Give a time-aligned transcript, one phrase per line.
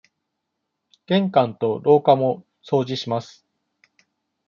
[1.05, 3.45] 玄関と廊下も掃除します。